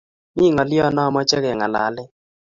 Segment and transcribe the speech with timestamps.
[0.35, 2.03] mi ngalyonnamache kengalale